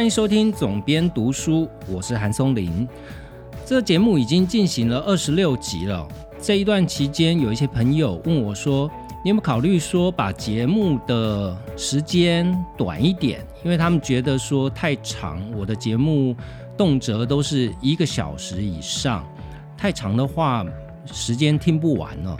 [0.00, 2.88] 欢迎收听总编读书，我是韩松林。
[3.66, 6.08] 这个节目已经进行了二十六集了。
[6.40, 8.90] 这一段期间，有一些朋友问我说
[9.22, 13.46] ：“你有没有考虑说把节目的时间短一点？
[13.62, 16.34] 因为他们觉得说太长，我的节目
[16.78, 19.22] 动辄都是一个小时以上，
[19.76, 20.64] 太长的话
[21.04, 22.34] 时间听不完了。”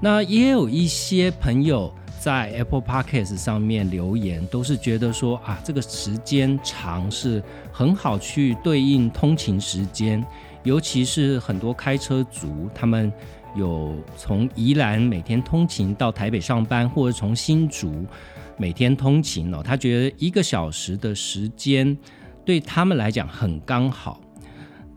[0.00, 1.92] 那也有一些朋友。
[2.22, 10.24] 在 Apple Podcast 上面留言，都是觉得说啊，这个时间长是很好去对应通勤时间，
[10.62, 13.12] 尤其是很多开车族，他们
[13.56, 18.06] 有从宜兰每天通勤到台北上班，或者从新竹
[18.56, 21.98] 每天通勤哦，他觉得一个小时的时间
[22.44, 24.20] 对他们来讲很刚好。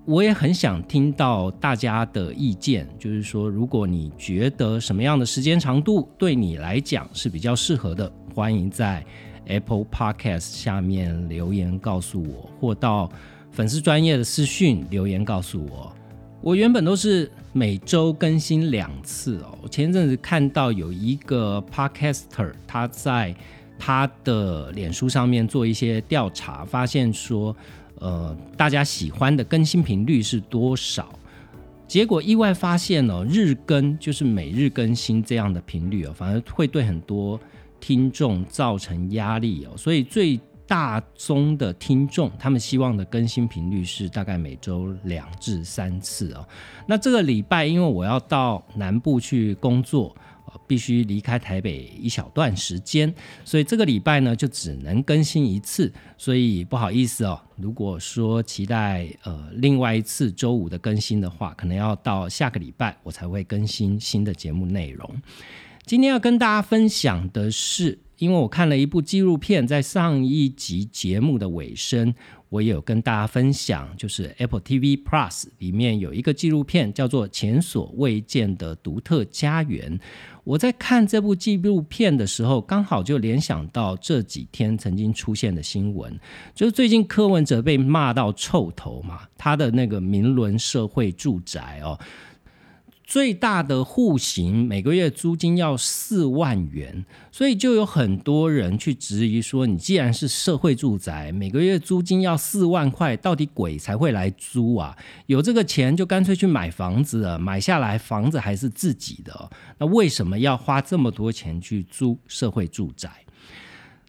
[0.07, 9.03] 我也很想听到大家的意见，就是说，如果你觉得什么样的时间长度对你来讲是比较适合的，欢迎在
[9.45, 13.11] Apple Podcast 下面留言告诉我，或到
[13.51, 15.91] 粉丝专业的私讯留言告诉我。
[16.39, 19.57] 我原本都是每周更新两次哦。
[19.71, 23.35] 前一阵子看到有一个 Podcaster，他在
[23.79, 27.55] 他的脸书上面做一些调查，发现说。
[27.99, 31.07] 呃，大家喜欢的更新频率是多少？
[31.87, 37.39] 结果意外发现哦，日更就是每日更新这样的频率哦，反而会对很多
[37.79, 39.77] 听众造成压力哦。
[39.77, 46.47] 所以最大宗的听众，他们希望的更新频率是大概每周两至三次哦。
[46.87, 50.15] 那这个礼拜，因为我要到南部去工作。
[50.67, 53.13] 必须离开台北一小段时间，
[53.43, 57.39] 所以这个礼拜呢就只能更新一次，所以不好意思哦。
[57.57, 65.09] 如果说期待呃另外一次周五的更新的话，可能要到下个礼拜我才会更新新的节目内容。
[65.85, 72.13] 今天要跟大家分享的是，因为我看了一部纪录片，在上一集节目的尾声。
[72.49, 79.99] 我也有跟大家分享，就是 Apple TV Plus 里面有一个纪录片，叫做《前所未见的独特家园》。
[80.45, 86.17] 我在看这部纪录片的时候，刚好就联想到这几天曾经出现的新闻，
[86.53, 91.99] 就是最近柯文哲被骂到臭头嘛，他的那个明伦社会住宅哦。
[93.05, 104.97] 最大的户型每个月租金要四万元，所以就有很多人去质疑说：你既然是社会住宅，每个月租金要四万块，到底鬼才会来租啊？
[105.27, 113.09] 有这个钱就干脆去买房子了，买下来房子还是自己的，那为什么要花这么多钱去租社会住宅？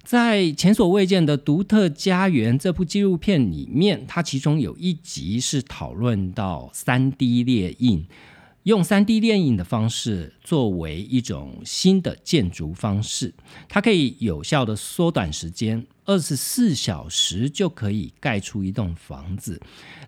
[0.03, 8.07] 在前所未见的独特家园这部纪录片里面，它其中有一集是讨论到三 D 列印。
[8.67, 13.33] 用三 D 电影的方式作为一种新的建筑方式，
[13.69, 19.61] 它可以有效的缩短时间，二十四小时就可以盖出一栋房子。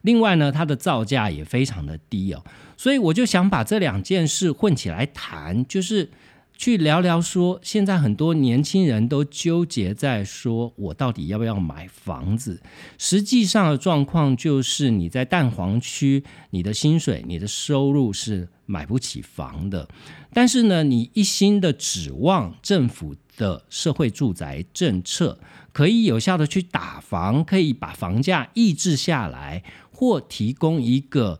[0.03, 2.43] 另外呢，它的造价也非常的低哦，
[2.77, 6.11] 所以我就想把这两件事混起来谈，就是。
[6.59, 12.61] 去聊聊说，现在很多年轻人都纠结在说，我到底要不要买房子？
[12.99, 19.89] 实际上的状况就是，你在蛋黄区，你的薪水、你的收入是买不起房的。
[20.33, 25.39] 但是呢，你一心的指望政府的社会住宅政策
[25.73, 31.39] 可以有效的去打房，可以把房价抑制下来，或提供一个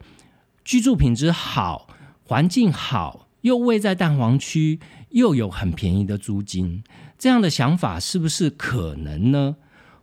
[0.65, 1.89] 居住品质好、
[2.23, 4.79] 环境好又位在蛋黄区。
[5.11, 6.83] 又有很便宜的租金，
[7.19, 9.57] 这样的想法是不是可能呢？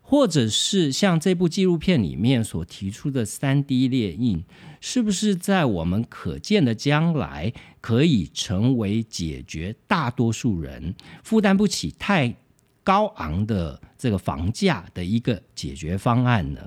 [0.08, 4.46] 或者是像这部纪录片里面所提出的三 D 列印，
[4.80, 7.52] 是不是在我们可见的将来
[7.82, 10.94] 可以成为解决大多数人
[11.24, 12.36] 负担不起太
[12.84, 16.62] 高昂的这个房价的一个解决方案呢？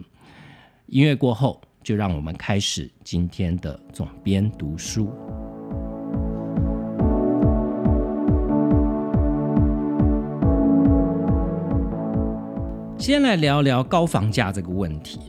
[0.86, 5.12] 音乐过后，就让我们开始今天的总编读书。
[12.98, 15.20] 先来聊聊高房价这个问题。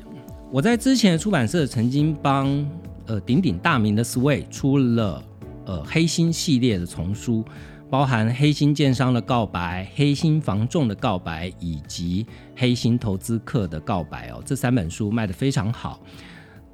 [0.51, 2.67] 我在之前的出版社曾经帮
[3.05, 5.23] 呃鼎鼎大名的 Sway 出了
[5.65, 7.45] 呃黑心系列的丛书，
[7.87, 12.25] 包含黑心建商的告白、黑心房仲的告白以及
[12.55, 16.01] 黑心投资客的告白哦，这三本书卖得非常好。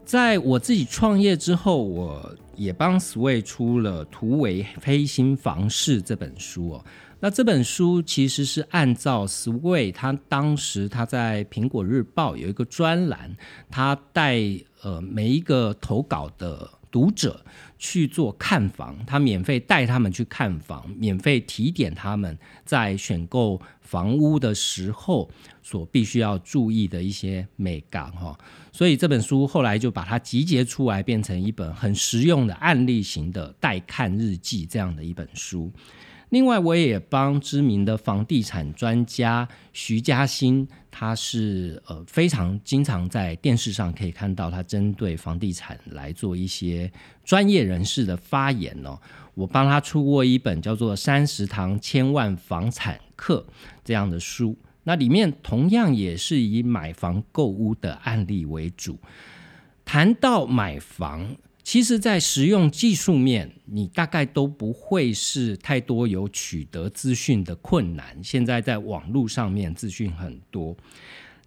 [0.06, 6.86] 在我自己创业之后，我也帮 Sway 出了《图为黑心房市》这本书哦。
[7.20, 13.36] 那这本书其实是按照 Sway 他当时他在苹果日报有一个专栏，
[13.72, 14.40] 他带
[14.82, 17.44] 呃每一个投稿的读者
[17.78, 25.30] 去做看房，他免费带他们去看房，免费提点他们在选购房屋的时候
[25.64, 28.38] 所必须要注意的一些美感哈。
[28.72, 35.72] 所以这本书后来就把它集结出来，变成一本很实用的案例型的待看日记这样的一本书。
[36.36, 46.92] 另外，我也帮知名的房地产专家徐嘉欣，他是呃非常经常在电视上可以看到他针对房地产来做一些
[47.24, 49.00] 专业人士的发言哦。
[49.34, 53.46] 我帮他出过一本叫做《三十堂千万房产课》
[53.86, 59.00] 这样的书，那里面同样也是以买房购屋的案例为主，
[59.86, 61.38] 谈到买房。
[61.66, 68.16] 其实，在实用技术面，你大概都不会是太多有取得资讯的困难。
[68.24, 70.78] 现在在网络上面资讯很多，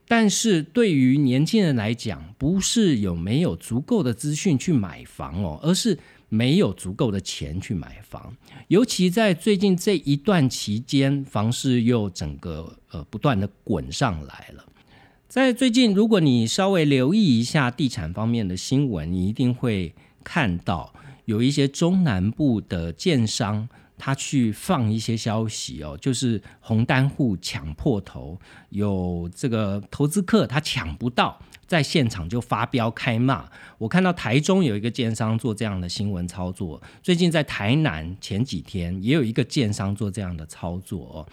[0.08, 5.96] 但是对于年轻人来讲，不是有没有足够的资讯去买房哦，而是
[6.28, 8.36] 没有足够的钱去买房。
[8.66, 14.66] 尤其在最近这一段期间，房市又整个呃不断的滚上来了。
[15.28, 19.94] 在最近，如果你稍微留意一下地产方面的新闻，你一定会。
[20.30, 20.92] 看到
[21.24, 23.66] 有一些中南部的建商，
[23.96, 28.38] 他去放一些消息哦，就是红单户抢破头，
[28.68, 33.48] 有这个投资客他抢不到，在现场就发飙开骂。
[33.78, 41.26] 我看到台中有一个建商做这样的新闻操作，最近在台南前几天也有一个建商做这样的操作哦。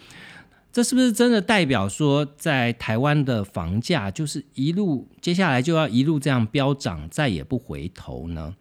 [0.76, 8.54] 这是不是真的代表说，在台湾的房价就是一路接下来就要一路这样飙涨，再也不回头呢？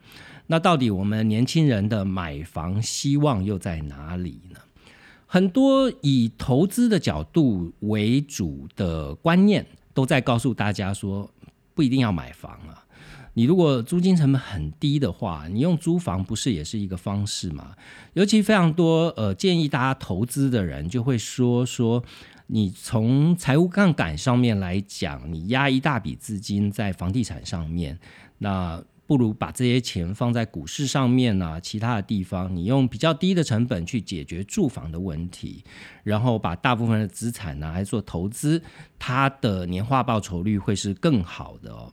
[0.48, 4.60] 那到底我们年轻人的买房希望又在哪里呢？
[5.26, 11.30] 很多以投资的角度为主的观念都在告诉大家说，
[11.74, 12.85] 不一定要买房啊。
[13.36, 17.76] 你如果租金成本很低的话，你用租房不是也是一个方式吗？
[18.14, 22.04] 尤其非常多呃建议大家投资的人就会说说，
[22.48, 28.00] 你从财务杠杆上面来讲，你压一大笔资金在房地产上面，
[28.38, 31.60] 那不如把这些钱放在股市上面呢？
[31.62, 35.64] 其他的地方，你用比较低的成本去解决住房的问题，
[36.04, 38.64] 然后把大部分的资产拿来做投资，
[38.98, 41.92] 它的年化报酬率会是更好的哦。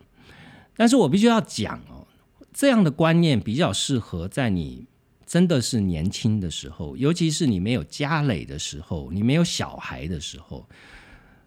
[0.76, 2.06] 但是我必须要讲哦，
[2.52, 4.86] 这样的观念比较适合在你
[5.26, 10.68] 真的是年轻的时候，尤其是你没有家累的时候，你没有小孩的时候。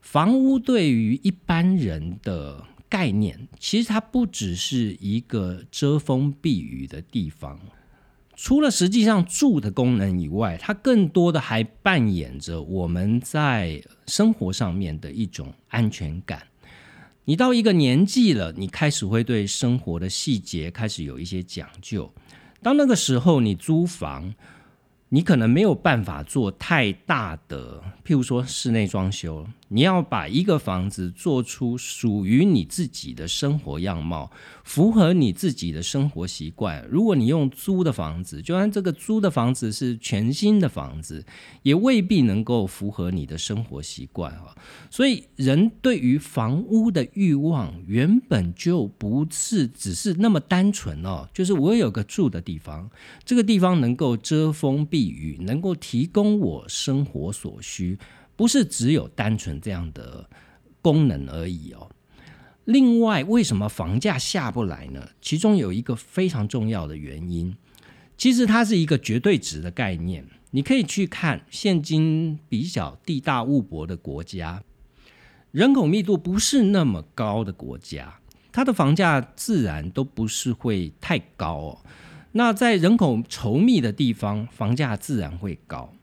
[0.01, 7.59] 房屋对于一般人的概念，其实它不只是一个遮风避雨的地方，
[8.35, 16.47] 除了实际上住的功能以外，它更多的还扮演着我们在生活上面的一种安全感。
[17.25, 22.11] 你到一个年纪了，你开始会对生活的细节开始有一些讲究。
[22.61, 24.33] 当那个时候，你租房。
[25.09, 34.31] 你可能没有办法做太大的，譬如说室内装修，你要把一个房子做出属于你自己的生活样貌，
[34.63, 36.83] 符合你自己的生活习惯。
[36.89, 41.23] 如果你用租的房子，就算这个租的房子是全新的房子，
[41.61, 44.55] 也未必能够符合你的生活习惯啊。
[44.89, 52.89] 所以，人对于房屋的欲望原本就不是只是那么单纯哦，就是我有个住的地方，
[53.23, 54.83] 这个地方能够遮风。
[54.95, 55.04] 避
[55.41, 57.97] 能够提供我生活所需，
[58.35, 60.29] 不是只有单纯这样的
[60.81, 61.89] 功能而已哦。
[62.65, 65.09] 另外，为什么房价下不来呢？
[65.21, 67.55] 其中有一个非常重要的原因，
[68.17, 70.25] 其实它是一个绝对值的概念。
[70.51, 74.63] 你可以去看现今比较地大物博的国家，
[75.51, 78.19] 人口密度不是那么高的国家，
[78.51, 81.81] 它的房价自然都不是会太高哦。
[82.37, 85.93] 那在人口稠密的地方，房价自然会高。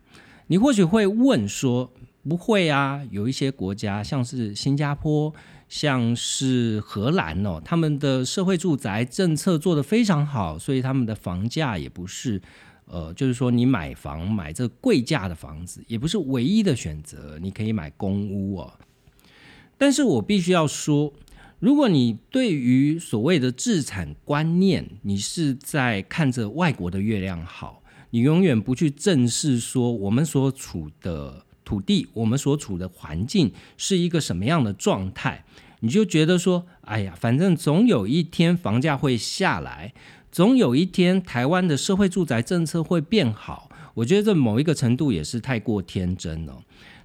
[0.47, 1.93] 你或许会问说
[2.27, 5.35] ：“不会啊，有一些国家，像是新加坡，
[5.69, 12.41] 像是荷兰哦，他们的社会住宅政策做得非常好，所以他们的房价也不是，
[12.87, 18.73] 呃，就是说你买房买这贵价的房子，也不是唯一的选择，你可以买公屋哦。
[19.77, 21.13] 但是我必须要说。”
[21.63, 35.45] 如果你对于所谓的自产观念，你是在看着外国的月亮好，你永远不去正视说我们所处的土地，我们所处的环境是一个什么样的状态，
[35.79, 39.95] 你就觉得说，哎呀，反正总有一天房价会下来，
[40.33, 43.71] 总有一天台湾的社会住宅政策会变好。
[43.95, 46.61] 我觉得这某一个程度也是太过天真了。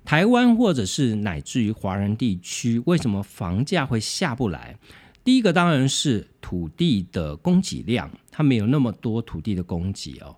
[0.07, 4.77] 台湾或者是乃至于华人地区，为什么房价会下不来？
[5.21, 10.33] 第一个当然是土地的供给量，它没有那么多土地的供给哦。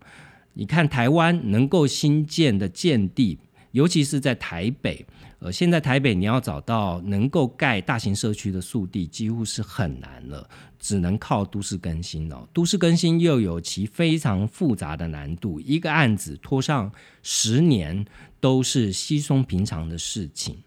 [0.56, 3.38] 你看台湾能够新建的建地，
[3.70, 5.06] 尤其是在台北，
[5.40, 12.46] 呃，现在台北你要找到能够盖大型社区的速地，几乎是很难了，只能靠都市更新哦。
[12.54, 16.92] 都市更新又有其非常复杂的难度，一个案子拖上
[17.24, 18.06] 十年
[18.42, 20.58] 都是稀松平常的事情。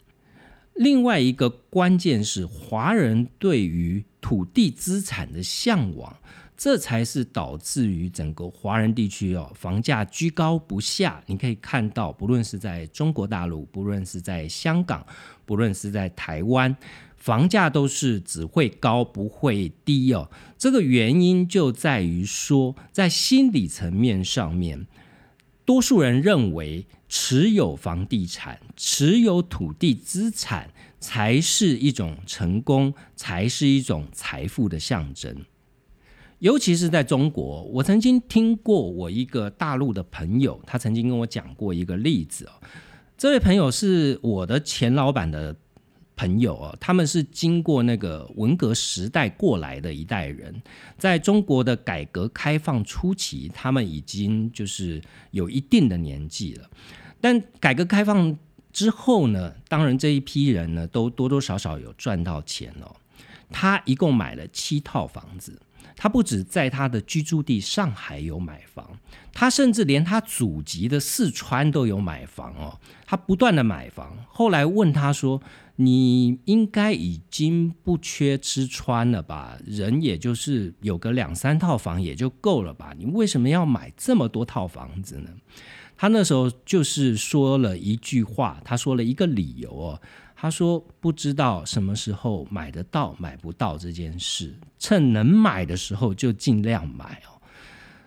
[0.75, 6.17] 另外一个关键是华人对于土地资产的向往，
[6.63, 11.21] 这才是导致于整个华人地区哦房价居高不下。
[11.27, 15.05] 你可以看到，不论是在中国大陆，不论是在香港，
[15.45, 16.77] 不论是在台湾，
[17.17, 20.31] 房价都是只会高不会低哦。
[20.57, 24.87] 这个原因就在于说，在心理层面上面，
[25.65, 26.87] 多数人认为。
[27.15, 35.37] 持有房地产、持有土地资产，才是一种成功，才是一种财富的象征。
[36.43, 42.51] 尤其是在中国，我曾经听过我一个大陆的朋友，他曾经跟我讲过一个例子哦。
[43.17, 45.57] 这位朋友是我的前老板的。
[46.15, 50.63] 朋友哦，他们是经过那个文革时代过来的一代人，
[50.99, 56.71] 在中国的改革开放初期，他们已经就是有一定的年纪了。
[57.21, 58.37] 但改革开放
[58.73, 62.95] 之后呢，当然这一批人呢，都多多少少有赚到钱哦。
[63.51, 65.59] 他一共买了七套房子，
[66.03, 68.99] 他不止在他的居住地上海有买房，
[69.33, 72.77] 他甚至连他祖籍的四川都有买房哦。
[73.07, 75.41] 他不断的买房，后来问他说。
[75.77, 79.59] 你应该已经不缺吃穿了吧？
[79.65, 82.95] 人也就是有个两三套房也就够了吧？
[82.97, 85.31] 你为什么要买这么多套房子呢？
[85.97, 90.01] 他那时候就是说了一句话，他说了一个理由哦。
[90.43, 97.39] 他说不知道什么时候买得到买不到这件事，趁能买的时候就尽量买哦。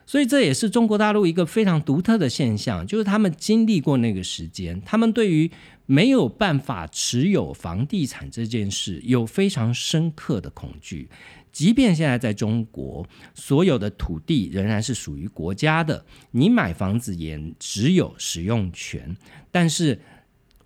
[0.06, 5.50] 所以这也是中国大陆一个非常独特的现象，就是他们经历过那个时间，他们对于。
[5.88, 11.08] 没有办法持有房地产这件事，有非常深刻的恐惧。
[11.52, 19.16] 即便现在在中国，所有的土地仍然是属于国家的，你买房子也只有使用权。
[19.52, 20.02] 但是，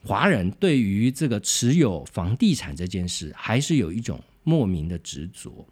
[0.04, 5.68] 华人对于这个持有房地产这件事，还是有一种莫名的执着。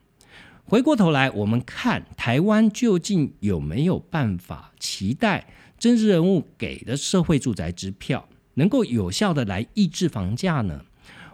[0.65, 5.47] 回过头来，我们看台湾究竟有没有办法期待
[5.79, 8.27] 政治人物给的社会住宅支票？
[8.55, 10.81] 能够有效的来抑制房价呢？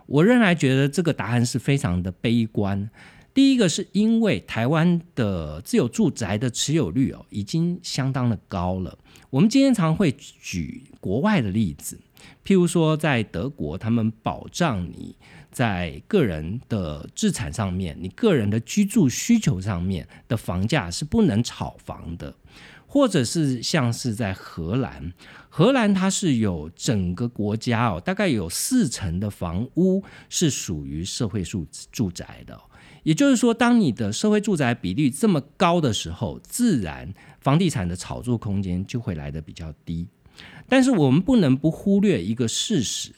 [0.06, 2.90] 我仍然觉得这个答案是非常的悲观。
[3.34, 8.96] 第一个是因为台湾的自有住宅的持有率哦，已经相当的高了。
[9.32, 11.98] 我们今天常会举国外的例子，
[12.46, 15.16] 譬如说在德国，他们保障你
[15.52, 22.36] 在个人的资产上面，你个人的居住需求上面的房价是不能炒房的。
[22.86, 25.12] 或者是像是在荷兰，
[25.50, 32.56] 荷兰它是有整个国家哦，大概有四成的房屋是属于社会住住宅的。
[33.02, 40.08] 也就是说，当你的社会住宅比例这么高的时候，自然房地产的炒作空间就会来的比较低。
[40.68, 43.12] 但是我们不能不忽略一个事实，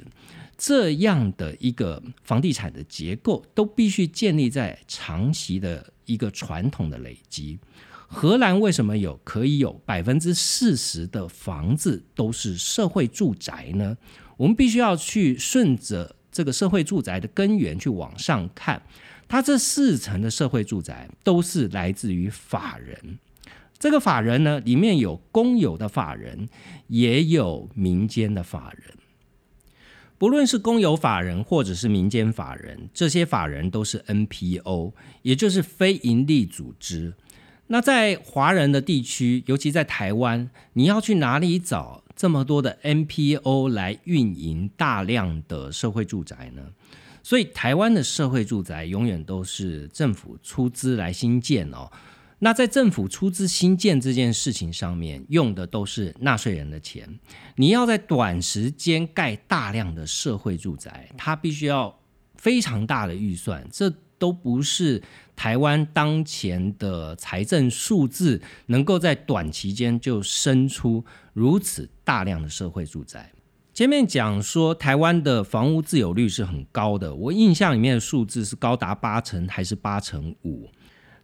[0.57, 7.59] 这样的一个房地产的结构都必须建立在长期的一个传统的累积。
[8.07, 13.97] 荷兰为什么有可以有百分之四十的房子都是社会住宅呢？
[14.37, 18.81] 我们必须要去顺着这个社会住宅的根源去往上看，
[19.27, 23.17] 它这四层的社会住宅都是来自于法人。
[23.77, 26.47] 这个法人呢，里面有公有的法人，
[26.87, 28.95] 也有民间的法人。
[30.17, 37.13] 不论是公有法人或者是民间法人，这些法人都是 NPO，也就是非营利组织。
[37.67, 46.61] 那在华人的地区，尤其在台湾，你要去哪里找这么多的 NPO 来运营大量的社会住宅呢？
[47.21, 51.91] 所以台湾的社会住宅永远都是政府出资来新建哦。
[52.39, 57.19] 那在政府出资新建这件事情上面，用的都是纳税人的钱。
[57.55, 61.97] 你要在短时间盖大量的社会住宅，它必须要
[62.35, 65.01] 非常大的预算，这都不是。
[65.35, 73.29] 台湾当前的财政数字能够在短期间就生出如此大量的社会住宅。
[73.73, 80.69] 前面讲说台湾的房屋自有率是很高的，我印象里面的数字是高达八成还是八成五。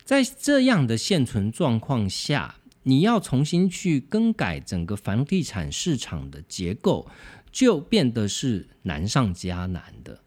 [0.03, 7.07] 在这样的现存状况下，你要重新去更改整个房地产市场的结构，
[7.51, 10.19] 就变得是难上加难的。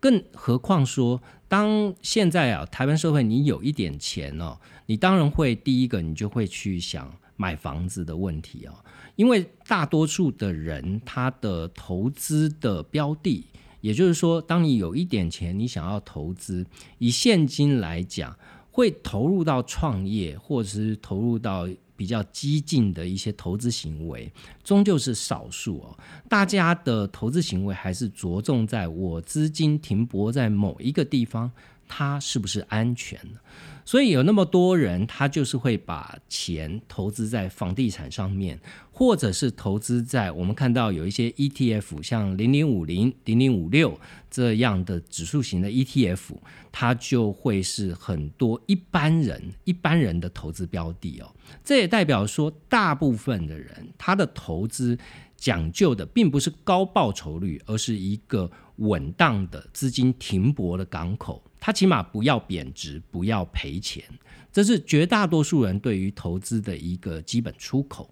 [0.00, 8.72] 更何况说，当现在啊，台湾社会你有一点钱哦，你当然会第一个，你就会去想买房子的问题哦。
[9.16, 13.44] 因为大多数的人他的投资的标的，
[13.82, 16.64] 也就是说，当你有一点钱，你想要投资，
[16.96, 18.34] 以现金来讲，
[18.80, 21.68] 会投入到创业，或者是投入到。
[22.00, 24.32] 比较激进的一些投资行为，
[24.64, 25.98] 终究是少数哦。
[26.30, 31.52] 大家的投资行为还是着重在我资金停泊在某一个地方，
[31.90, 33.40] 它是不是安全的。
[33.84, 38.60] 所以有那么多人，他就是会把钱投资在房地产上面，
[38.92, 43.98] 或者是投资在我们看到有一些 ETF，像零零五零、零零五六
[44.30, 46.36] 这样的指数型的 ETF，
[46.70, 51.34] 它就会是很多一般人一般人的投资标的哦。
[51.64, 54.96] 这也代表说，大部分的人他的投资
[55.36, 61.42] 讲究的并不是高报酬率，而是一个稳当的资金停泊的港口。
[61.60, 64.02] 它起码不要贬值，不要赔钱，
[64.50, 68.10] 这是绝大多数人对于投资的一个基本出口。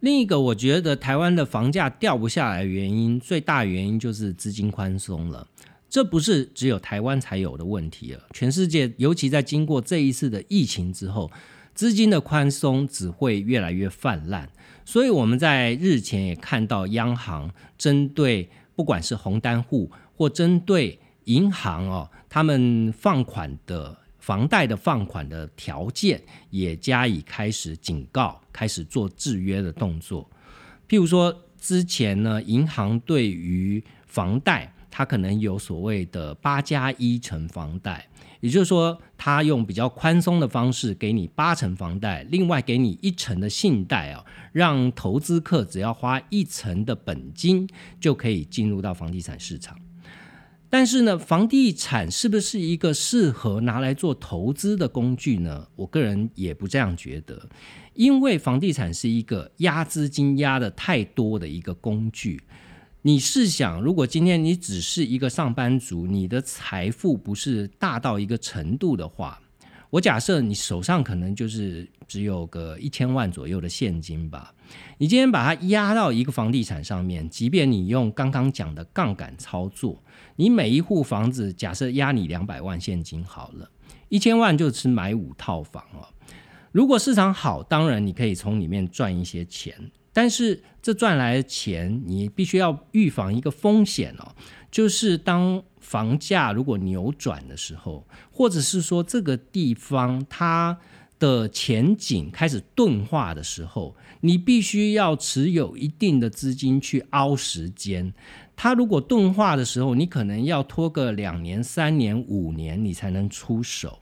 [0.00, 5.46] 另一个，我觉得台湾的房价掉不下来，原因最大原因就是资金宽松了。
[5.88, 11.30] 这不是只有台湾才有的问题了，全世界，尤其在经过这一次的疫情之后，
[11.74, 14.48] 资金的宽松只会越来越泛滥。
[14.84, 30.30] 所以我们在日前也看到央行针对不管是红单户或针对银行哦，他们放款的房贷的放款的条件也加以开始警告，开始做制约的动作。
[30.88, 38.08] 譬如说，之前呢，银行对于房贷，它可能有所谓的八加一成房贷，
[38.40, 47.68] 也就是说，它用比较宽松的方式给你八成房贷，另外给你一成的信贷啊，让投资客只要花一成的本金
[47.98, 49.76] 就可以进入到房地产市场。
[50.72, 55.66] 但是呢，房地产是不是一个适合拿来做投资的工具呢？
[55.74, 57.48] 我个人也不这样觉得，
[57.94, 62.40] 因为房地产是一个压资金压的太多的一个工具。
[63.02, 69.40] 你试想，如果今天你只是一个上班族，你的财富不是大到一个程度的话，
[69.90, 74.54] 我假设你手上可能就是只有个一千万左右的现金吧。
[74.98, 80.00] 你今天把它压到一个房地产上面，即便你用刚刚讲的杠杆操作。
[80.40, 83.70] 你每一户房子，假设压你两百万现金好了，
[84.08, 86.08] 一千万就是买五套房哦。
[86.72, 89.74] 如果市场好，当然你可以从里面赚一些钱，
[90.14, 94.34] 但是这赚来的钱，你必须要预防一个风险哦，
[94.70, 100.78] 就是当房价如果扭转的时候，或者是说这个地方它
[101.20, 108.12] 的前景开始钝化的时候，你必须要持有一定的资金去熬时间。
[108.56, 114.00] 它如果钝化的时候，你可能要拖个两年、三年、五年，你才能出手。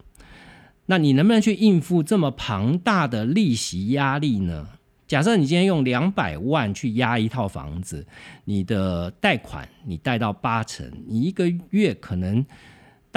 [0.87, 4.67] 那你能不能去应付这么庞大的利息压力呢？
[5.07, 8.07] 假设你今天用两百万去压一套房子，
[8.45, 12.45] 你的贷款你贷到八成，你一个月可能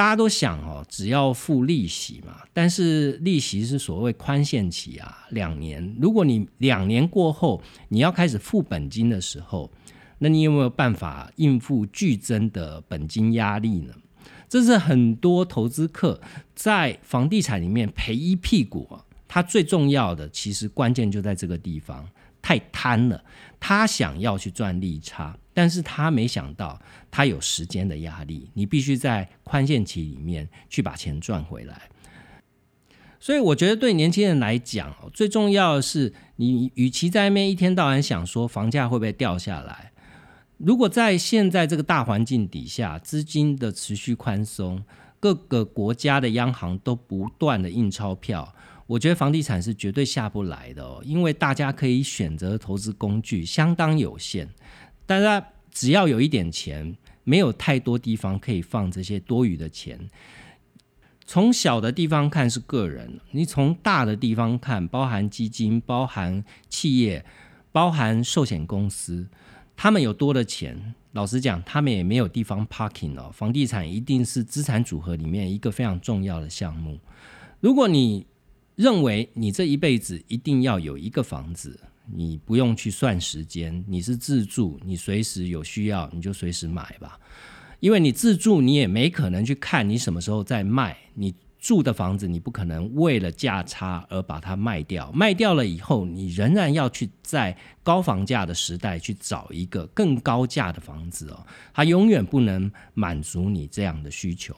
[0.02, 2.42] 大家都想哦，只要付利息嘛。
[2.52, 5.96] 但是利息是所谓宽限期啊，两年。
[6.02, 9.72] 如果你两年过后你要开始付本金的时候，
[10.18, 13.94] 那你有没有办法应付剧增的本金压力呢？
[14.50, 16.20] 这是很多投资客
[16.56, 19.06] 在房地产里面赔一屁股啊！
[19.28, 22.10] 他最重要的其实关键就在这个地方，
[22.42, 23.24] 太贪了。
[23.62, 31.84] 他想要去赚利差，但是他没想到他有时间的压力，你必须在宽限期里面去把钱赚回来。
[33.20, 39.92] 所以我觉得对年轻人来讲，最重要的是，你与其在那边一天到晚想说房价会不会掉下来。
[40.58, 44.84] 如果在现在这个大环境底下，资金的持续宽松，
[45.20, 48.56] 各个国家的央行都不断的印钞票，
[48.92, 54.50] 我觉得房地产是绝对下不来的哦，因为大家可以选择投资工具相当有限，
[55.06, 60.10] 大家只要有一点钱，没有太多地方可以放这些多余的钱。
[61.26, 67.26] 从小的地方看是个人，你从大的地方看，包含基金、包含企业、
[67.72, 69.26] 包含寿险公司。
[69.78, 73.32] 他们有多的钱，老实讲，他们也没有地方 parking 哦。
[73.34, 77.00] 房地产一定是资产组合里面一个非常重要的项目。
[77.62, 78.26] 如果你
[78.76, 81.80] 认为你这一辈子一定要有一个房子，
[82.12, 87.20] 你不用去算时间，你是自住，你随时有需要你就随时买吧。
[87.80, 95.12] 因为你自住，你也没可能去看你什么时候在卖，你住的房子，你不可能为了价差而把它卖掉。
[95.12, 104.56] 卖掉了以后，你仍然要去在高房价的时代去找一个更高价的房子哦，它永远不能满足你这样的需求。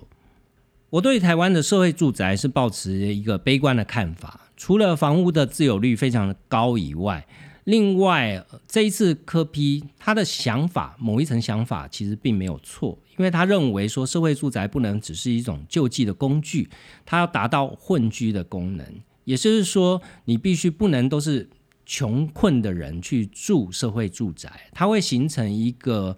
[0.93, 7.25] 我对台湾的社会住宅是抱持一个悲观的看法，除了房屋的自有率非常的高以外。
[7.63, 16.69] 另外，这一次科批他的想法，某一层想法其实并没有错，因为他认为说社会住宅不能只是一种救济的工具，
[17.03, 18.86] 它要达到混居的功能，
[19.23, 21.49] 也就是说，你必须不能都是
[21.88, 26.15] 穷困的人去住社会住宅，它会形成一个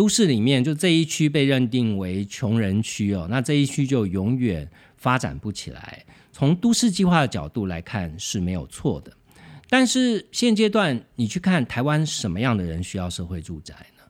[0.00, 6.06] 都市里面就这一区被认定为穷人区哦，那这一区就永远发展不起来。
[6.32, 9.12] 从都市计划的角度来看是没有错的。
[9.68, 14.04] 但是现阶段，你去看台湾什么样的人需要社会住宅呢？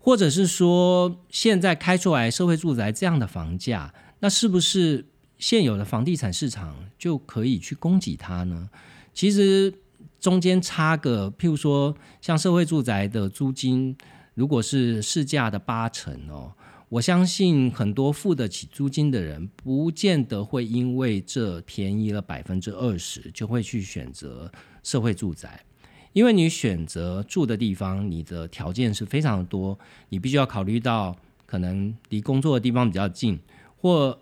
[0.00, 5.06] 或者是说，现在开出来社会住宅这样的房价，那是不是
[5.38, 8.68] 现有的房地产市场就可以去供给它呢？
[9.14, 9.72] 其实
[10.18, 13.96] 中间差个，譬如说，像社会住宅的租金，
[14.34, 16.52] 如果是市价的八成哦。
[16.88, 24.50] 我相信很多付得起租金的人，不见得会因为这便宜了百分之二十，就会去选择
[24.82, 25.64] 社会住宅。
[26.12, 31.16] 因为你选择住的地方，你的条件是非常的多，你必须要考虑到
[31.46, 33.38] 可能离工作的地方比较近，
[33.76, 34.18] 或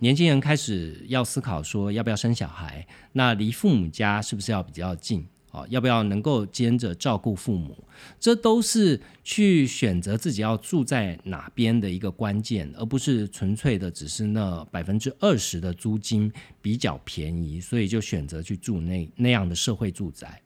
[0.00, 5.26] 年轻人开始要思考说要不要生小孩，那离父母家是不是要比较近？
[5.52, 7.76] 哦，要不要能够兼着照顾父母，
[8.20, 16.32] 这都是去选择自己要住在哪边的一个关键，而不是纯粹的只是那百分之二十的租金
[16.62, 20.40] 比较便宜，所以就选择去住那那样的社会住宅。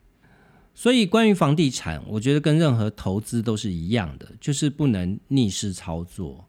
[0.75, 6.45] 所以，关于房地产，我觉得跟任何投资都是一样的，就是不能逆势操作。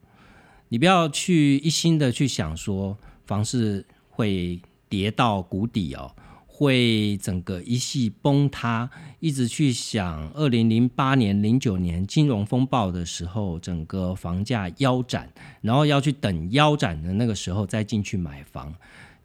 [0.69, 6.11] 你不要去一心的去想说房市会跌到谷底哦。
[6.57, 8.89] 会整个一系崩塌，
[9.19, 18.73] 一直去想二零零八年、零九年金融风暴的时候，整个房价腰斩，然后要去等腰斩的那个时候再进去买房，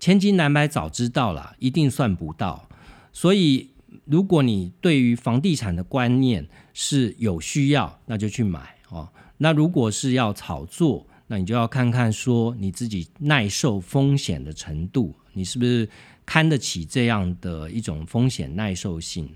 [0.00, 2.68] 千金难买早知道了，一定算不到。
[3.12, 3.68] 所以，
[4.06, 9.08] 如果你对于房地产的观念是有需要，那就去买哦。
[9.38, 15.88] 那如果是要炒作，那你就要看看说你自己耐受风险的程度，你是不是？
[16.30, 19.28] 摊得起这样的一种风险耐受性，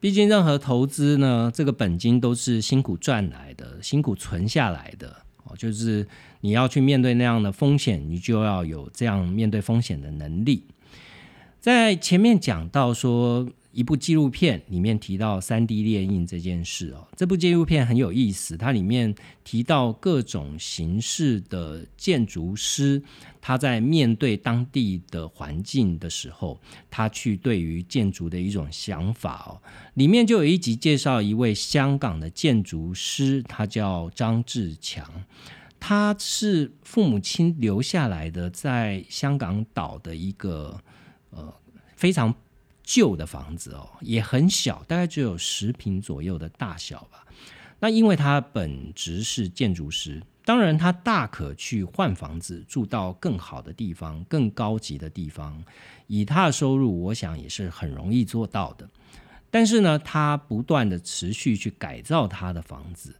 [0.00, 6.08] 毕竟任何投资呢，这个本金都是辛苦赚来的，辛苦存下来的哦，就是
[6.40, 10.64] 你要去面对那样的风险，你就要有这样面对风险的能力。
[11.60, 13.46] 在前面讲到说。
[13.74, 23.02] 一部纪录片里面提到三 D 列印这件事哦，这部纪录片很有意思，它里面提到各种形式的建筑师，
[23.40, 29.60] 他在面对当地的环境的时候，他去对于建筑的一种想法哦，
[29.94, 35.04] 里面就有一集介绍一位香港的建筑师，他叫张志强，
[35.80, 40.80] 他是父母亲留下来的，在香港岛的一个
[41.30, 41.52] 呃
[41.96, 42.32] 非常。
[42.84, 47.26] 旧的房子哦，也很小，大概只有十平左右的大小吧。
[47.80, 55.62] 那因为他本职是建筑师，当然他大可去换房子，住到更好的地方、更高级的地方。
[56.06, 58.88] 以他的收入，我想也是很容易做到的。
[59.50, 63.14] 但是呢，他不断的持续去改造他的房子，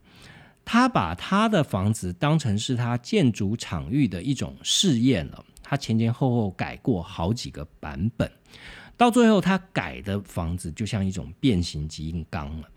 [0.63, 5.45] 他把他的房子当成是他建筑场域的一种试验了。
[5.61, 8.31] 他前前后后改过好几个版本。
[8.97, 12.69] 到最后，他改的房子就像一种变形金刚了。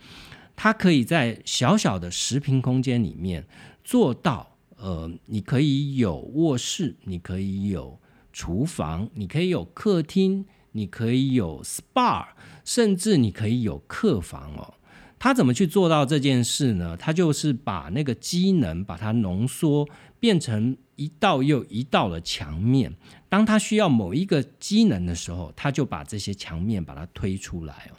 [0.56, 3.46] 它可以在小小的十平空间里面
[3.84, 7.96] 做到，呃，你可以有卧室，你可以有
[8.32, 12.26] 厨房，你可以有客厅，你可以有 SPA，
[12.64, 14.74] 甚至你可以有客房哦。
[15.20, 16.96] 他怎么去做到这件事呢？
[16.96, 22.92] 他就是把那个机能把它浓缩，变成一道又一道的墙面。
[23.30, 27.96] 当他需要某一个机能的时候，他就把这些墙面把它推出来哦。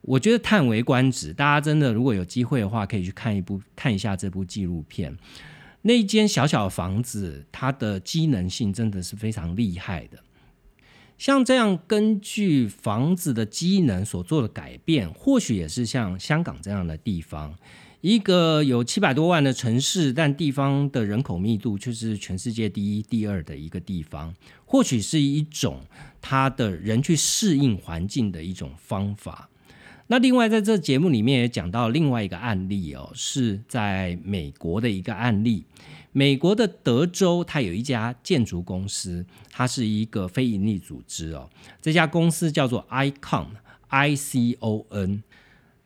[0.00, 1.32] 我觉得叹为观止。
[1.32, 5.16] 大家真的如果有机会的话，可以去看一部看一下这部纪录片。
[5.82, 10.18] 那一间小小房子，它的机能性真的是非常厉害的。
[11.18, 17.54] 像这样根据房子的机能所做的改变，或许也是像香港这样的地方，
[18.00, 24.32] 一个有七百多万的城市，但地方的人口密度却是全世界第一、第二的一个地方，
[24.64, 25.80] 或许是一种
[26.20, 29.50] 它的人去适应环境的一种方法。
[30.06, 35.64] 那另外在这节目里面也讲到另外一个案例哦，是在美国的一个案例。
[36.12, 41.50] 美国的德州，它有一家建筑公司，它是一个非营利组织哦。
[41.82, 45.24] 这家公司叫做 Icon，I C O N。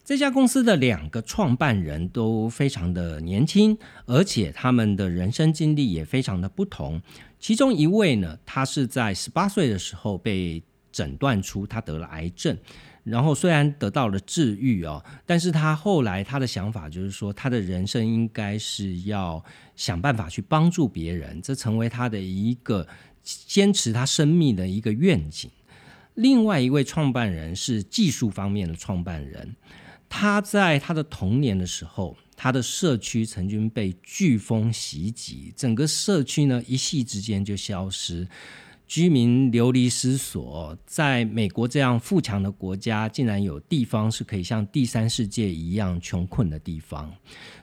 [0.05, 7.01] 这家公司的两个创办人都非常的年轻，而且他们的人生经历也非常的不同。
[7.39, 10.61] 其中一位呢，他是在十八岁的时候被
[10.91, 12.59] 诊断出他得了癌症，
[13.05, 19.43] 然后虽然得到了治愈哦，但是他后来他的想法就是说，他的人生应该是要
[19.77, 22.87] 想办法去帮助别人，这成为他的一个
[23.23, 25.49] 坚持他生命的一个愿景。
[26.15, 29.55] 另外一位创办人是技术方面的创办人。
[30.15, 38.29] 他在他的童年的时候，他的社区曾经被飓风袭击，整个社区呢一夕之间就消失，
[38.87, 40.77] 居民流离失所。
[40.85, 47.11] 在美国这样富强的国家，竟然有地方是可以像第三世界一样穷困的地方，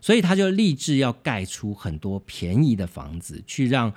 [0.01, 3.93] 所以他就立志要盖出很多便宜的房子，去让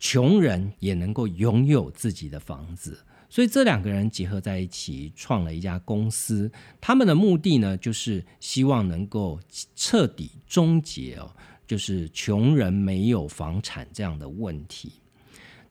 [0.00, 2.98] 穷人也能够拥有自己的房子。
[3.30, 6.50] 所以这两个人结合在一起，创了一家公司。
[6.80, 9.38] 他们的目的呢，就是希望能够
[9.76, 11.30] 彻底终结哦，
[11.66, 14.92] 就是穷人没有房产这样的问题。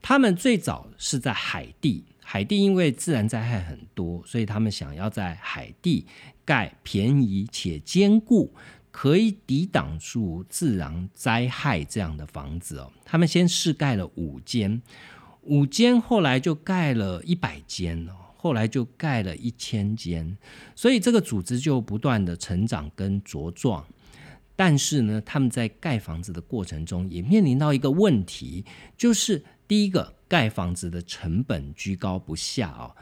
[0.01, 6.05] 他们最早是在海地，海地因为自然灾害很多，所以他们想要在海地
[6.45, 8.53] 盖便宜且坚固、
[8.91, 12.93] 可以抵挡住自然灾害这样的房子哦。
[13.03, 14.79] 他们先试盖了五间。
[15.47, 20.37] 五间后来就盖了一百间哦，后来就盖了一千间，
[20.75, 23.85] 所以这个组织就不断的成长跟茁壮。
[24.55, 28.65] 但是呢，他们在盖房子的过程中也面临到一个问题，
[28.97, 32.95] 就是第一个盖房子的成本居高不下哦，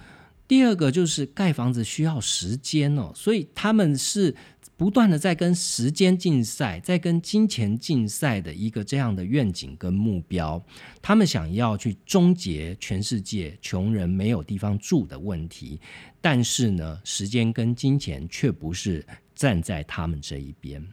[0.47, 4.35] 第二个就是盖房子需要时间哦，所以他们是。
[4.77, 10.61] 不断的在跟时间竞赛，在跟金钱竞赛的一个这样的愿景跟目标，
[11.01, 15.79] 他们想要去终结全世界穷人没有地方住的问题，
[16.19, 20.85] 但是呢，时间跟金钱却不是站在他们这一边，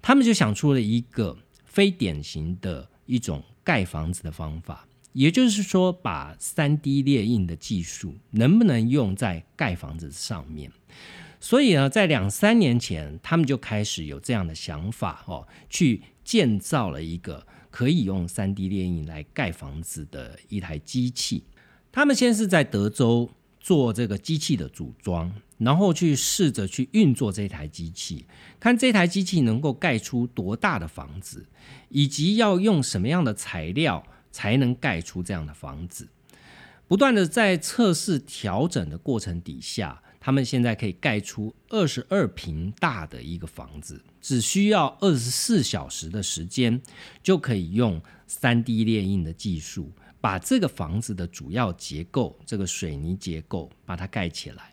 [0.00, 4.86] 他们就想出了一个非典型的一种盖房子的方法，
[5.18, 10.70] 也就是说，把三 D 列印的技术能不能用在盖房子上面。
[11.40, 21.42] 所以呢，在两三年前，他们就开始有这样的想法哦，去建造了一个可以用三 D 列印来盖房子的一台机器。
[21.90, 23.28] 他们先是在德州
[23.58, 28.24] 做这个机器的组装，然后去试着去运作这台机器，
[28.60, 31.44] 看这台机器能够盖出多大的房子，
[31.88, 36.08] 以及要用什么样的材料才能盖出这样的房子。
[36.86, 40.02] 不断的在测试调整的过程底下。
[40.20, 46.82] 他们现在可以盖出二十二平大的一个房子，只需要二十四小时的时间，
[47.22, 54.72] 就可以用三 D 列印的技术，把这个房子的主要结构，这个水泥结构，把它盖起来。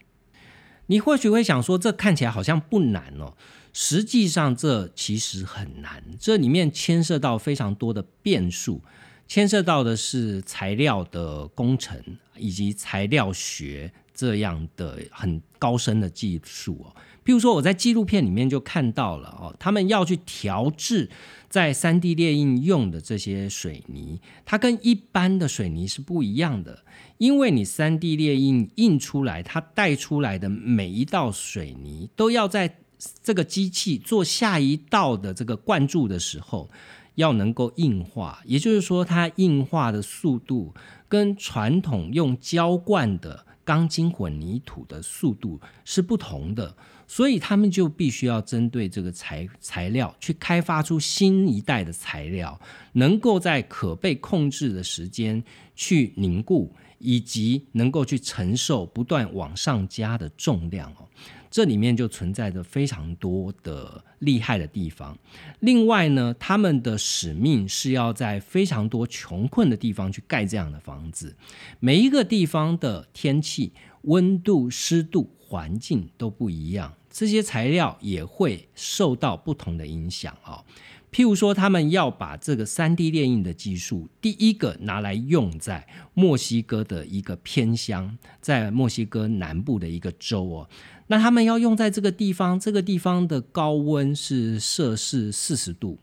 [0.87, 3.37] 你或许会想说，这看起来好像不难哦，
[3.71, 8.81] 实际上这其实很难，这里面牵涉到非常多的变数，
[9.27, 11.99] 牵涉到的是材料的工程
[12.38, 13.91] 以及材料学。
[14.17, 21.09] 这样的很高深的技术哦，譬如说我在纪录片里面就看到了哦，他们要去调制
[21.49, 26.85] 在三 D 列印用的这些水泥，它跟一般的水泥是不一样的，
[27.17, 32.77] 因为你三 D 列印印出来，它带出来的每一道水泥都要在
[33.23, 36.69] 这个机器做下一道的这个灌注的时候，
[37.15, 40.73] 要能够硬化，也就是说它硬化的速度
[41.07, 43.45] 跟传统用浇灌的。
[43.65, 52.61] 钢筋混凝土的速度是不同的，所以他们就必须要针对这个材材料去开发出新一代的材料，
[52.93, 55.43] 能够在可被控制的时间
[55.75, 61.07] 去凝固，以及能够去承受不断往上加的重量哦。
[61.55, 65.17] 这里面就存在着非常多的厉害的地方。
[65.61, 71.33] 另外呢，他们的使命是要在非常多穷困的地方去盖这样的房子。
[71.79, 80.61] 每一个地方的天气、温度、湿度、环境都不一样，这些材料也会受到不同的影响啊。
[81.09, 90.69] 譬如说，他们要把这个三 D 列印的技术，第一个拿来用在墨西哥的一个偏乡，在墨西哥南部的一个州哦。
[91.07, 95.99] 那他们要用在这个地方，这个地方的高温是摄氏四十度，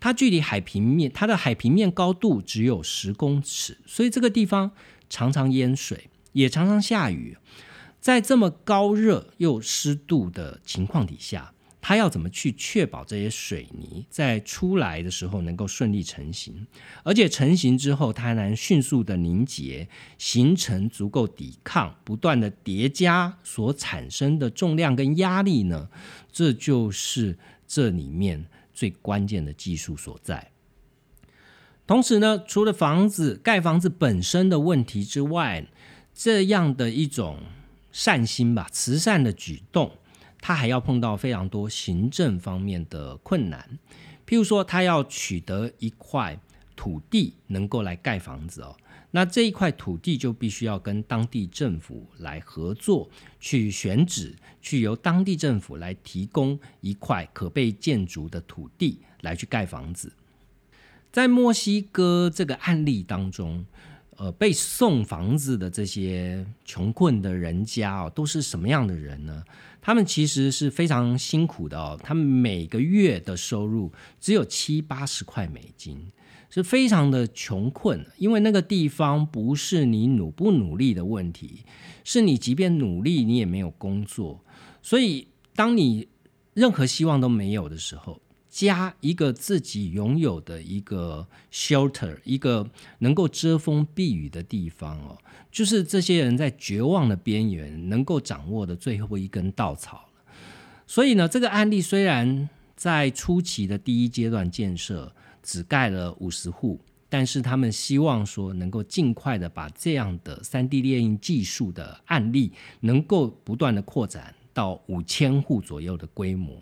[0.00, 4.70] 它距离海平面，它的海平面高度只有十公尺，所以这个地方
[5.10, 7.36] 常常淹水，也常常下雨。
[8.00, 11.52] 在这么高热又湿度的情况底下，
[11.88, 16.66] 它要怎么去确保这些水泥在出来的时候能够顺利成型，
[17.04, 19.86] 而且成型之后它能迅速的凝结，
[20.18, 25.88] 形成足够抵抗不断的叠加所产生的重量跟压力呢？
[26.32, 30.50] 这就是这里面最关键的技术所在。
[31.86, 35.64] 同时呢，除了房子盖房子本身的问题之外，
[36.12, 37.38] 这样的一种。
[37.92, 39.90] 善心吧，慈善的举动，
[40.46, 43.68] 他还要碰到非常多行政方面的困难。
[44.24, 46.38] 譬如说，他要取得一块
[46.76, 48.76] 土地，能够来盖房子哦。
[49.10, 60.12] 那这一块土地就必须要跟当地政府来合作，去选址，去由当地政府来提供一块可被建筑的土地来去盖房子。
[61.10, 63.66] 在墨西哥这个案例当中。
[64.18, 69.44] 呃，被送房子的这些穷困的人家哦，都是什么样的人呢？
[69.86, 76.10] 他们其实是非常辛苦的哦，他们每个月的收入只有七八十块美金，
[76.50, 78.04] 是非常的穷困。
[78.18, 81.60] 因为那个地方不是你努不努力的问题，
[82.02, 84.44] 是你即便努力，你也没有工作。
[84.82, 86.08] 所以，当你
[86.52, 88.20] 任何希望都没有的时候，
[88.56, 92.66] 加一个自己拥有的一个 shelter，一个
[93.00, 95.18] 能够遮风避雨的地方哦，
[95.52, 100.08] 就是这些人在绝望的边缘能够掌握的最后一根稻草
[100.86, 116.58] 所以呢，这个案例虽然在初期的第一阶段建设只盖了五十户，但是他们希望说能够尽快的把这样的三 D 列印技术的案例能够不断的扩展到五千户左右的规模。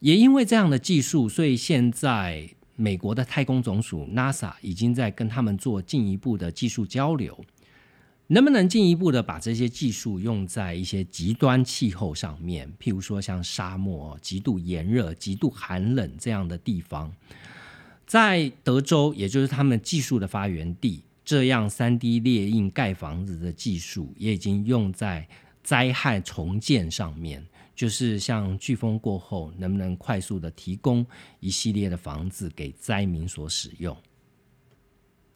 [0.00, 7.44] 也因为这样的技术，所以现在美国的太空总署 NASA 已经在跟他们做进一步的技术交流，
[8.28, 17.12] 能不能进一步的把这些技术用在一些极端气候上面，譬如说像沙漠、极度炎热、极度寒冷这样的地方，
[18.06, 25.26] 在德州，也就是他们技术的发源地，这样三 D 列印盖房子的技术也已经用在
[25.64, 27.44] 灾害重建上面。
[27.78, 31.06] 就是像飓风过后，能不能快速的提供
[31.38, 33.96] 一系列的房子给灾民所使用？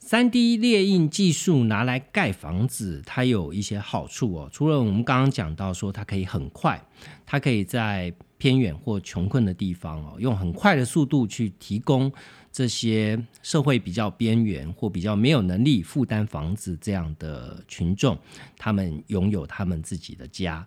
[0.00, 4.50] 三 D 列印技术拿来盖房子，它有一些好处哦。
[4.52, 6.84] 除了我们刚刚讲到说，它可以很快，
[7.24, 12.12] 它可以在偏远或穷困的地方哦，用很快的速度去提供
[12.50, 18.18] 这些社会比较边缘或比较没有能力负担房子这样的群众，
[18.58, 20.66] 他们拥有他们自己的家。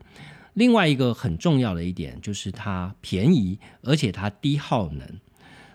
[0.55, 5.07] 另外一个很重要的一点就是它便宜，而且它低耗能。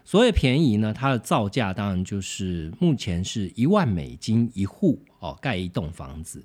[0.05, 6.43] 所谓便宜呢，它的造价当然就是目前是一万美金一户哦，盖一栋房子。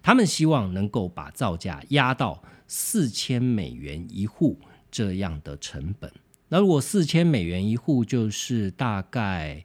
[0.00, 4.58] 他们希望能够把造价压到四千美元一户
[4.90, 6.10] 这样的成本。
[6.48, 9.64] 那如果四千美元一户，就是大概。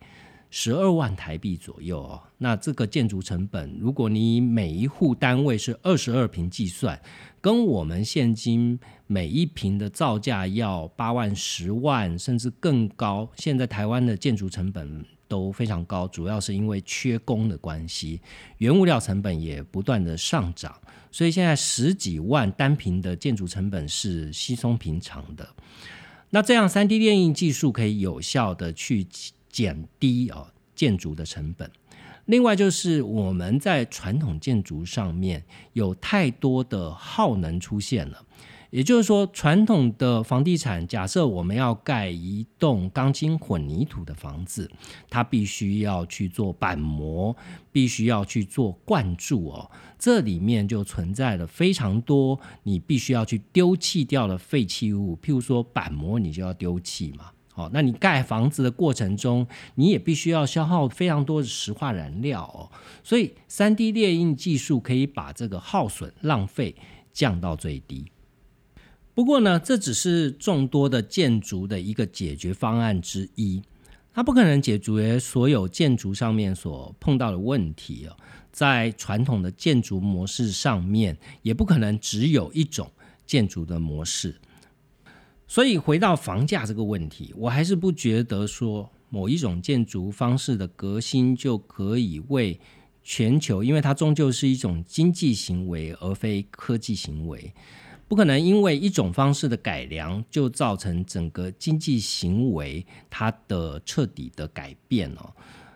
[0.56, 7.02] 十二万台币左右哦，那这个建筑成本，如果你每一户单位是二十二平计算，
[7.42, 13.28] 跟我们现今每一平的造价要八万、十万，甚至更高。
[13.36, 18.22] 现在台湾的建筑成本都非常高，主要是因为缺工的关系，
[18.60, 20.80] 原物料成本也不断的上涨，
[21.12, 25.50] 所以现在十几万单平的建筑成本是稀松平常的。
[26.30, 29.08] 那这样三 D 电印技术可以有效的去。
[29.54, 31.72] 减低啊建筑的成本，
[32.26, 38.26] 另外就是我们在传统建筑上面有太多的耗能出现了。
[38.72, 44.68] 也就是说，传统的房地产，假设我们要盖一栋钢筋混凝土的房子，
[45.12, 47.38] 它必须要去做板模，
[47.72, 57.30] 必须要去做灌注哦，这里面就存在了非常多你必须要去丢弃掉的废弃物，譬如说板模，你就要丢弃嘛。
[57.56, 62.72] 好，那你盖房子的过程中，你也必须要消耗非常多的石化燃料哦。
[63.04, 66.76] 所以，三 D 列印技术可以把这个耗损浪费
[67.12, 68.06] 降到最低。
[69.13, 73.62] 不过呢，这只是众多的建筑的一个解决方案之一，
[74.12, 78.18] 它不可能解决所有建筑上面所碰到的问题哦。
[78.52, 82.92] 在传统的建筑模式上面，也不可能只有一种
[83.28, 84.36] 建筑的模式。
[85.54, 92.60] 所以回到房价这个问题，我还是不觉得说某一种建筑方式的革新就可以为
[93.04, 97.54] 全球，因为它终究是一种经济行为而非科技行为，
[98.08, 105.32] 不可能因为一种方式的改良就造成整个经济行为它的彻底的改变哦。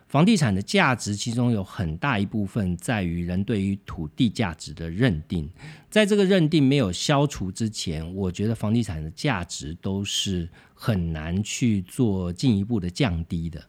[0.08, 5.48] 房地产的价值，其中有很大一部分在于人对于土地价值的认定。
[5.90, 13.62] 在这个认定没有消除之前，我觉得房地产的价值都是很难去做进一步的降低的。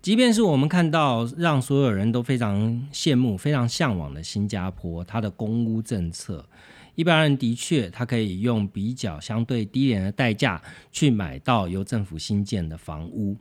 [0.00, 6.48] 即便是我们看到让所有人都非常羡慕、非常向往的新加坡，它的公屋政策，
[6.94, 13.36] 一般人的确他可以用比较相对低廉的代价去买到由政府新建的房屋。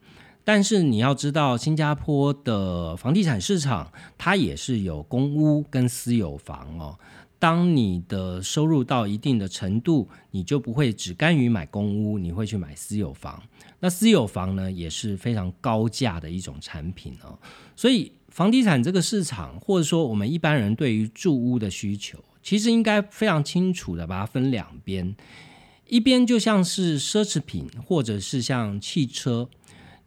[0.51, 6.97] 但是你要知道，新加坡的房地产市场它也是有公屋跟私有房哦。
[7.37, 13.39] 当你的收入到一定的程度，你就不会只甘于买公屋，你会去买私有房。
[13.79, 17.37] 那私有房呢，也是非常高价的一种产品哦。
[17.75, 25.15] 所以房地产这个市场，或者说我们一般人对于住屋的需求，其实应该非常清楚的把它分两边，
[25.85, 29.47] 一边就像是奢侈品，或者是像汽车。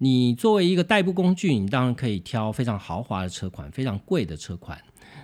[0.02, 4.76] 你作为一个代步工具，你当然可以挑非常豪华的车款、非常贵的车款。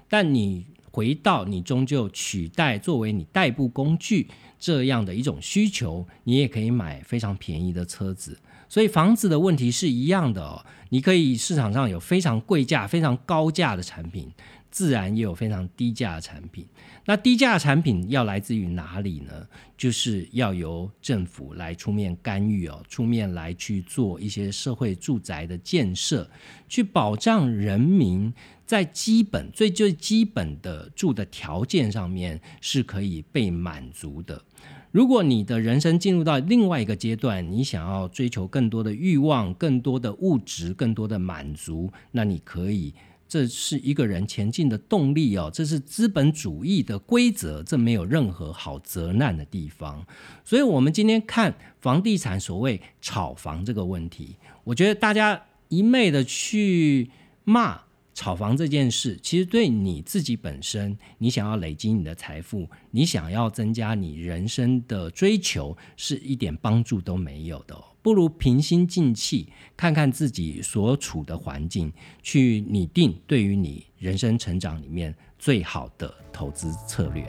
[0.09, 8.39] 但你回到你终究取代作为你代步工具这样的一种需求，你也可以买非常便宜的车子。
[8.69, 14.31] 所以房子的问题是一样的哦，你可以市场上有非常贵价、非常高价的产品。
[14.71, 16.67] 自然也有非常低价的产品，
[17.07, 19.47] 那低价产品要来自于哪里呢？
[19.77, 26.29] 就是要由政府来出面干预哦，出面来去做一些社会住宅的建设，
[26.69, 28.33] 去保障人民
[28.67, 34.43] 在基本最最基本的住的条件上面是可以被满足的。
[34.91, 42.95] 如果你的人生进入到另外一个阶段，你想要追求更多的欲望、更多的物质、更多的满足，那你可以。
[43.29, 50.05] 这是一个人前进的动力哦，这是资本主义的规则，这没有任何好责难的地方。
[50.45, 57.11] 所以，我们今天看房地产所谓炒房这个问题，我觉得大家一昧的去
[57.45, 57.83] 骂。
[58.15, 67.77] 炒房这件事，其实对你自己本身，你想要累积你的财富，你想要增加你人生的追求，是一点帮助都没有的。
[68.01, 71.93] 不如平心静气，看看自己所处的环境，
[72.23, 77.27] 去拟定对于你人生成长里面最好的投资策略。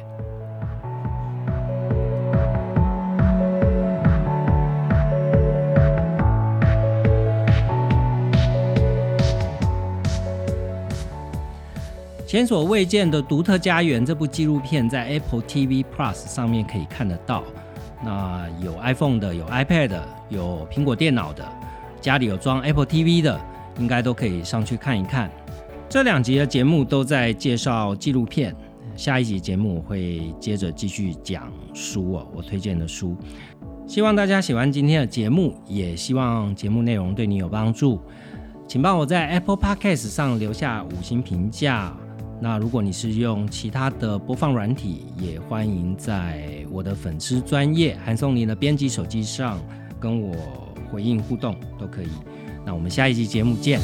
[12.27, 17.43] 前所未见的独特家园这部纪录片在 Apple TV Plus 上面可以看得到。
[18.03, 21.45] 那有 iPhone 的，有 iPad 的，有苹果电脑的，
[21.99, 23.39] 家里有装 Apple TV 的，
[23.77, 25.29] 应该都可以上去看一看。
[25.89, 28.55] 这两集的节目都在介绍纪录片，
[28.95, 33.17] 下一集节目我会接着继续讲书哦，我推荐的书。
[33.87, 37.99] 希望大家喜欢今天的节目，也希望节目内容对你有帮助，
[38.67, 41.91] 请帮我在 Apple Podcast 上留下五星评价。
[42.41, 49.59] 那如果你是用其他的播放软体，也欢迎在我的粉丝专业韩松林的编辑手机上
[49.99, 50.33] 跟我
[50.89, 52.09] 回应互动都可以。
[52.65, 53.79] 那我们下一期节目见。